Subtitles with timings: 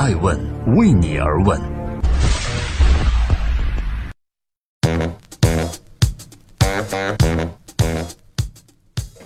[0.00, 0.34] 爱问
[0.78, 1.60] 为你而问。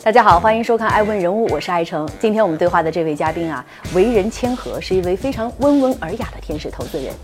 [0.03, 2.09] 大家好，欢迎收看《爱问人物》，我是爱成。
[2.19, 3.65] 今天我们对话的这位嘉宾啊，
[3.95, 7.15] 为人谦和，是一位非常温文尔雅的天使投资人，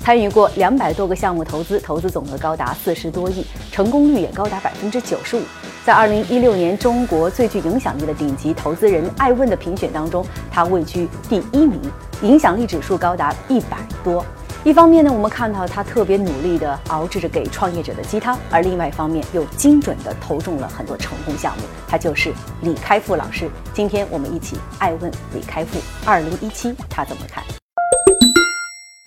[0.00, 5.42] 参与过两百多个项目投资，投资总额高达四十多亿，成功率也高达百分之九十五。
[5.84, 11.80] 在二零一六年中国最具影响力的顶级投资人爱问的评选当中，他位居第一名，
[12.22, 14.24] 影响力指数高达一百多。
[14.64, 21.62] 一方面呢，我们看到他特别努力地熬制着给创业者的鸡汤，而另外一方面又精准地投中了很多成功项目。
[21.86, 22.32] 他就是
[22.62, 23.48] 李开复老师。
[23.72, 27.44] 今天我们一起爱问李开复，二零一七他怎么看？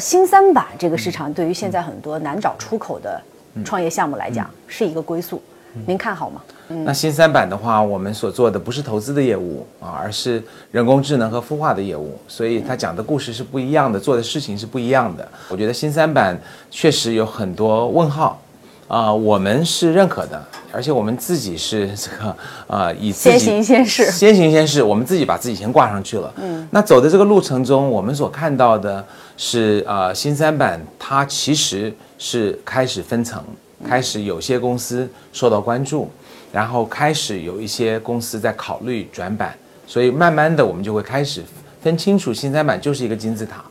[0.02, 3.22] 新三板这个市场对于现在很多难找出口的
[3.66, 5.42] 创业项目来讲是一个归宿，
[5.86, 6.42] 您看好吗？
[6.86, 15.28] 那新三板的话，我们所做的不是投资的业务啊，而是人工智能和孵化的业务，所以它讲的故事是不一样的，做的事情是不一样的。
[15.50, 18.40] 我觉得新三板确实有很多问号，
[18.88, 22.36] 啊，我们是认可的，而且我们自己是这个
[22.68, 26.32] 啊，以先行先试先行先试，我们自己把自己先挂上去了。
[26.38, 29.04] 嗯，那走的这个路程中，我们所看到的
[29.38, 33.44] 是啊，新三板它其实是开始分层，
[33.88, 36.10] 开始有些公司受到关注。
[36.52, 41.44] 然后开始有一些公司在考虑转板，所以慢慢的我们就会开始
[41.80, 43.64] 分清楚，新三板就是一个金字塔，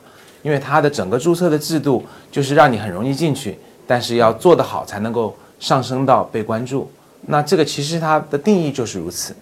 [0.43, 6.89] 因为它的整个注册的制度就是让你很容易进去，但是要做得好才能够上升到被关注。
[7.23, 9.35] 那这个其实它的定义就是如此。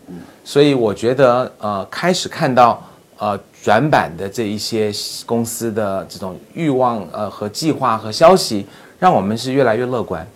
[0.42, 2.83] 所以我觉得呃开始看到
[3.19, 4.91] 呃转板的这一些
[5.27, 8.67] 公司的这种欲望呃和计划和消息，
[8.98, 10.27] 让我们是越来越乐观。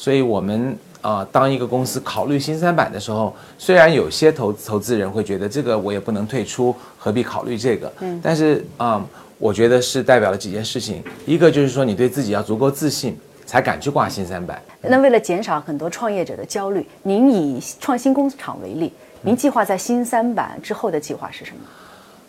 [0.00, 0.78] 所以我们。
[1.02, 7.90] 啊，当一个公司考虑新三板的时候，虽然有些投投资人会觉得这个我也不能退出，何必考虑这个？
[8.00, 9.02] 嗯，但是啊，
[9.38, 14.60] 我觉得是代表了几件事情，一个就是说你对自己要足够自信，才敢去挂新三板。
[14.82, 21.60] 那为了减少很多创业者的焦虑，您以创新工厂为例，您计划在新三板之后的计划是什么？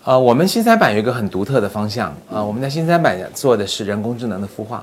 [0.05, 4.81] 呃，我们新三板有一个很独特的方向啊，我们在新三板做的是人工智能的孵化。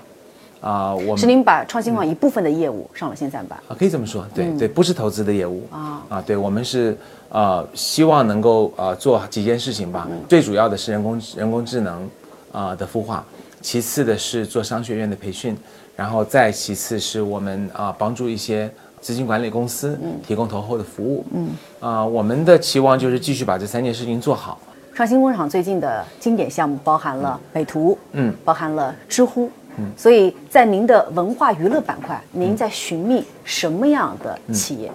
[0.61, 6.03] 啊，我是您把创新网一部分的业务上了新三板啊，可以这么说，对对，不是投资的业务啊。
[6.09, 6.97] 啊，对我们是
[7.29, 12.09] 呃希望能够呃做几件事情吧，最主要的是人工人工智能
[12.51, 13.25] 啊的孵化，
[13.61, 15.57] 其次的是做商学院的培训，
[15.95, 18.69] 然后再其次是我们啊帮助一些
[19.01, 19.97] 资金管理公司
[20.27, 21.51] 提供投后的服务，嗯。
[21.79, 24.59] 啊，我们的期望就是继续把这三件事情做好。
[24.93, 29.49] 创新工厂最近的经典项目包含了美图，嗯，包含了知乎。
[29.97, 34.91] 所以在您的文化娱乐板块，您在寻觅什么样的企业？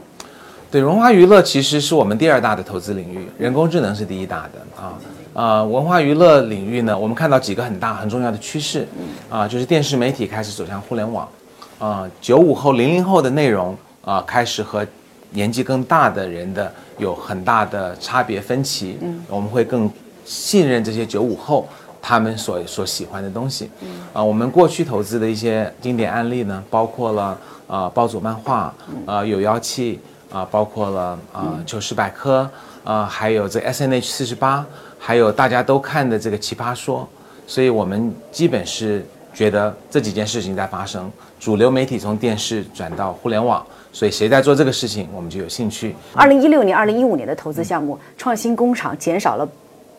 [0.72, 5.00] 对，文化娱乐其实是我们第二大的投资领域，人工智能是第一大的啊
[5.34, 5.64] 啊！
[5.64, 8.88] 文化娱乐领域呢，我们看到几个很大很重要的趋势
[9.30, 11.30] 啊，就是电视媒体开始走向互联网
[11.78, 14.84] 啊，九五后、零零后的内容啊，开始和
[15.30, 19.88] 年纪更大的人的有很大的差别分歧，嗯，我们会更
[20.26, 21.68] 信任这些九五后。
[22.06, 23.72] 他们所所喜欢的东西，
[24.12, 28.74] 啊，我们过去投资的一些经典案例呢，包括了啊，包组漫画，
[29.06, 32.50] 啊，有妖气，啊，包括了啊，糗事百科，
[32.84, 34.66] 啊，还有这 S N H 四十八，
[35.00, 37.08] 还有大家都看的这个奇葩说，
[37.48, 41.10] 所以我们基本是觉得这几件事情在发生，
[41.40, 45.96] 主流媒体从电视转到互联网，所以谁在做这个事情，我们就有兴趣。
[46.14, 49.48] 二零一六年、二零一五年的投资项目，创新工厂减少了。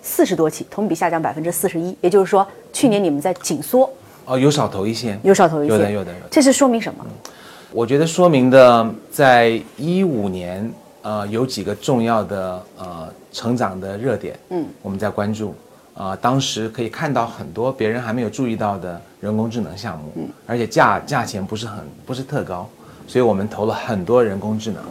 [0.04, 3.91] 四十多起，同比下降百分之四十一，也就是说，去年你们在紧缩。
[4.26, 7.04] 哦，有少投一些，有少投一些，有的有的有的，这是说明什么？
[7.72, 10.70] 我觉得说明的，在一五年，
[11.00, 15.54] 呃，有几个重要的呃成长的热点，嗯，我们在关注，
[15.94, 22.69] 啊，当时可以看到很多别人还没有注意到的人工智能项目，嗯，而且价价钱不是很不是特高，
[23.06, 24.82] 所以我们投了很多人工智能。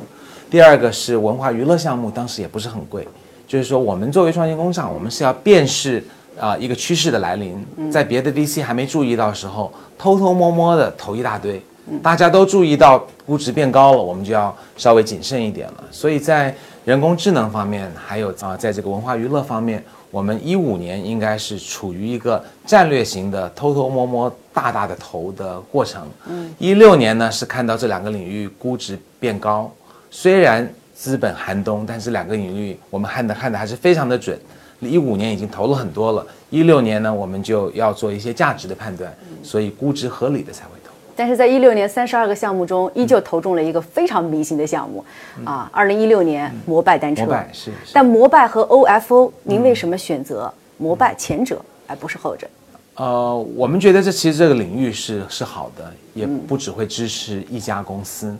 [0.49, 3.07] 第二个是文化娱乐项目，当时也不是很贵。
[3.53, 6.03] 就是说，我们作为创新工厂，我们是要辨识
[6.39, 11.61] 啊一个趋势的来临，在别的 VC 还没注意到时候，偷偷摸摸的投一大堆，
[12.01, 15.83] 大家都注意到估值变高了，我们就要稍微谨慎一点了。
[15.91, 16.51] 所以在
[16.83, 26.01] 人工智能方面，还有啊，在这个文化娱乐方面，我们一五年应该是处于一个战略型的偷偷摸摸大大的投的过程。
[26.27, 29.71] 嗯，一六年呢是看到这两个领域估值变高，
[30.09, 30.67] 虽然。
[31.03, 34.39] 资本寒冬，但是两个领域我们看的看的还是非常的准。
[34.79, 39.13] 一五年已经投了很多了，一六年呢我们就要做一些价值的判断，
[39.43, 40.93] 所以估值合理的才会投。
[41.13, 45.03] 但是在一六年三十二个项目中，依旧投中了一个非常迷信的项目，
[45.43, 47.23] 啊，二零一六年摩拜单车。
[47.23, 47.69] 摩拜是。
[47.91, 52.47] 但摩拜和 OFO，您为什么选择摩拜前者而不是后者？
[52.95, 58.33] 呃，我们觉得这其实这个领域是是好的，也不只会支持一家公司。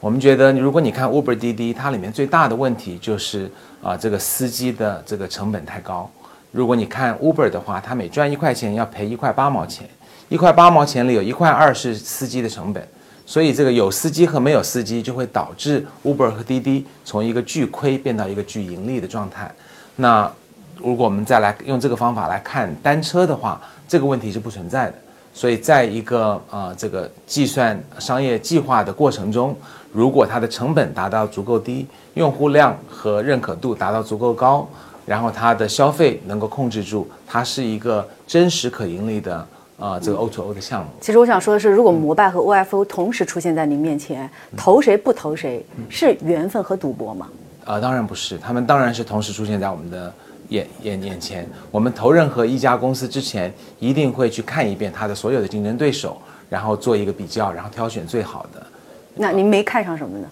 [0.00, 3.50] 我们觉得，如果你看 Uber、滴滴，它里面最大的问题就是
[3.82, 6.08] 啊，这个司机的这个成本太高。
[6.52, 9.88] 如果你看 Uber 的话，它每赚一块钱要赔一块八毛钱，
[10.28, 12.86] 一块八毛钱里有一块二是司机的成本，
[13.26, 19.52] 所以这个有司机和没有司机就会导致 Uber 和滴滴从一个巨亏变到一个巨盈利的状态。
[19.96, 20.30] 那
[20.76, 24.94] 如果我们再来用这个方法来看单车的话，这个问题是不存在的。
[25.38, 29.56] 所以在一个呃这个计算商业计划的过程中，
[29.92, 34.68] 如果它的成本达到足够低，用户量和认可度达到足够高，
[35.06, 39.46] 然后它的消费能够控制住，它是一个真实可盈利的
[39.78, 40.90] 呃这个 O to O 的项目。
[41.00, 47.28] 其实我想说的是，如果摩拜和 OFO 同时出现在您面前，投谁不投谁，是缘分和赌博吗？
[47.64, 50.12] 啊，当然不是，他们当然是同时出现在我们的。
[50.48, 58.66] 眼眼眼前，我们投任何一家公司之前，一定会去看一遍它的所有的竞争对手，然后做一个比较，然后挑选最好的。
[59.14, 60.28] 那您没看上什么呢？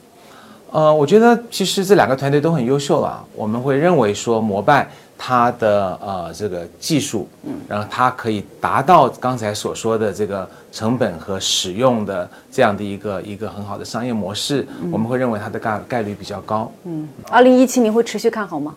[0.73, 3.25] 呃，我觉得其实这两个团队都很优秀了。
[3.35, 16.71] 我们会认为说，摩拜它的呃这个技术，嗯，然后它可以达到刚才所说的这个成本和使用的这样的一个一个很好的商业模式，我们会认为它的概概率比较高。
[16.85, 18.75] 嗯，二零一七年会持续看好吗？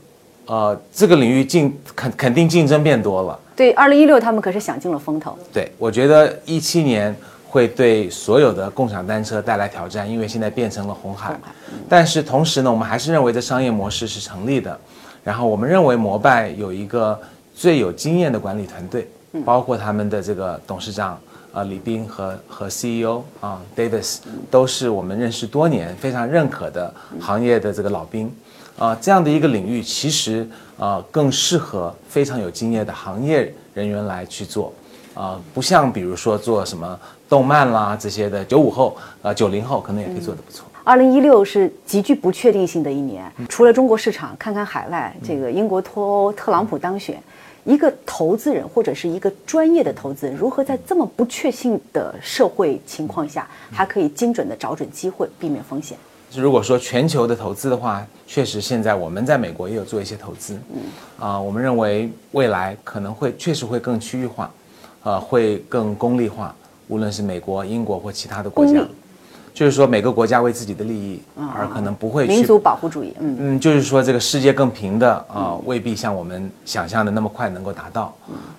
[0.50, 3.40] 呃，这个领域竞肯肯定竞争变多了。
[3.56, 5.38] 对，二零一六他们可是想尽了风头。
[5.54, 7.16] 对，我觉得一七年
[7.48, 11.40] 会对所有的共享单车带来挑战，因为现在变成了红海。
[11.88, 14.76] 但是同时呢，我们还是认为这商业模式是成立的。
[15.24, 17.20] 然后我们认为摩拜有一个
[17.56, 19.08] 最有经验的管理团队，
[19.46, 21.20] 包括他们的这个董事长
[21.54, 24.18] 啊李斌和和 CEO 啊 Davis
[24.50, 26.92] 都是我们认识多年、非常认可的
[27.22, 28.34] 行业的这个老兵。
[28.80, 30.48] 啊，这样的一个领域其实
[30.78, 34.74] 啊更适合非常有经验的行业人员来去做，
[35.14, 36.98] 啊，不像比如说做什么
[37.28, 40.66] 动漫啦这些的九五后啊九零后可能也可以做得不错。
[40.86, 47.22] 二零一六是极具不确定性的一年，除了中国市场，看看海外，这个英国脱欧，特朗普当选，
[47.66, 55.98] 一个投资人或者是一个专业的投资人，如何在这么不确信的社会情况下，还可以精准的找准机会，避免风险？
[56.36, 60.82] 如果说全球的投资的话，确实现在我们在美国也有做一些投资，嗯，
[61.28, 64.52] 啊，我们认为未来可能会确实会更区域化，
[65.04, 66.54] 呃，会更功利化，
[66.88, 68.80] 无论是美国、英国或其他的国家，
[69.56, 71.20] 就是说每个国家为自己的利益，
[71.56, 73.36] 而可能不会民族保护主义，嗯。
[73.40, 78.16] 嗯，就是说这个世界更平的啊，未必像我们想象的那么快能够达到，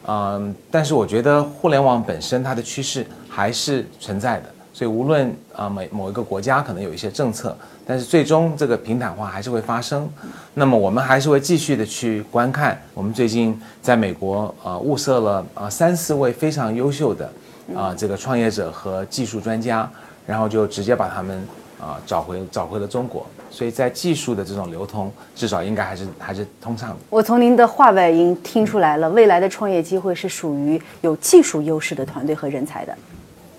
[0.08, 4.46] 嗯，但是我觉得互联网本身它的趋势还是存在的。
[4.72, 7.56] 所以，无论啊每某一个国家可能有一些政策，
[7.86, 10.08] 但是最终这个平坦化还是会发生。
[10.54, 12.80] 那么，我们还是会继续的去观看。
[12.94, 17.32] 我们最近在美国啊物色了啊三四位非常优秀的
[17.74, 19.90] 啊这个创业者和技术专家，
[20.26, 21.42] 然后就直接把他们
[21.80, 23.26] 啊找回找回了中国。
[23.50, 26.96] 所以在技术的这种流通，至少应该还是还是通畅的。
[27.10, 32.96] 我从您的话外音听出来了，未来的创业机会是属于有技术优势的团队和人才的。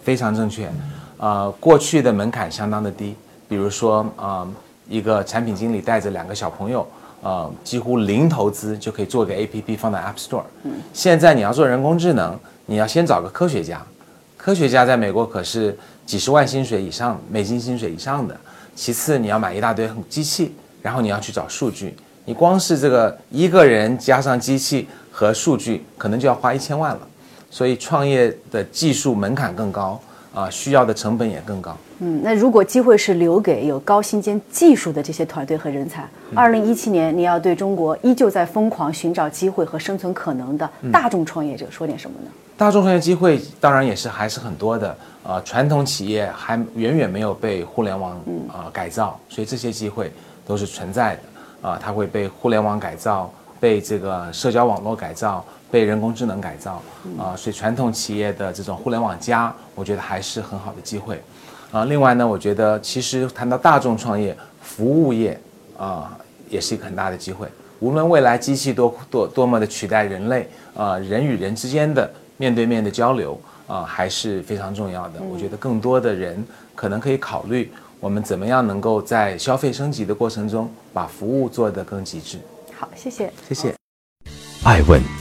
[0.01, 0.67] 非常正确。
[1.21, 3.15] 呃，过去的门槛相当的低，
[3.47, 4.47] 比如说，呃，
[4.89, 6.85] 一个产品经理带着两个小朋友，
[7.21, 10.41] 呃，几乎零投资就可以做个 APP 放在 App Store。
[10.63, 10.71] 嗯。
[10.91, 12.35] 现在你要做人工智能，
[12.65, 13.85] 你要先找个科学家，
[14.35, 18.35] 科学家在美国可是几十万薪水以上，美金薪水以上的。
[18.73, 27.01] 其次，你要买一大堆机器，然后你要去找数据，你光是这个一个人加上机器和数据，可能就要花一千万了。
[27.51, 30.01] 所以，创业的技术门槛更高。
[30.33, 31.75] 啊，需要的成本也更高。
[31.99, 42.31] 嗯，那如果机会是留给有高薪兼技术的这些团队和人才，二零一七年你要对中国依旧在疯狂寻找机会和生存可能的大众创业者说点什么呢？
[42.57, 44.95] 大众创业机会当然也是还是很多的。
[45.23, 50.11] 呃，传统企业还远远没有被互联网啊改造，所以这些机会
[50.47, 51.21] 都是存在的。
[51.69, 55.45] 啊，它会被互联网改造，被这个社交网络改造。
[55.71, 56.81] 被人工智能改造
[57.17, 61.21] 啊，所以传统企业的这种互联网加，我觉得还是很好的机会
[61.71, 61.85] 啊。
[61.85, 65.39] 另外呢，我觉得其实谈到大众创业、服务业
[65.77, 66.17] 啊，
[66.49, 67.47] 也是一个很大的机会。
[67.79, 75.21] 无论未来机器多多多么的取代人类啊，人与人之间的面对面的交流啊，还是非常重要的。
[75.21, 82.37] 我觉得更多的人可能可以考虑，我们怎么样能够在消费升级的过程中，把服务做得更极致。
[82.77, 83.73] 好，谢谢，谢谢。
[84.63, 85.20] 爱问。